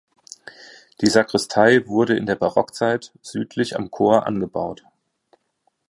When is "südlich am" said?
3.21-3.91